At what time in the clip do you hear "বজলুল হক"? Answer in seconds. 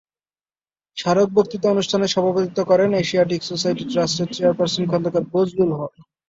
5.33-5.93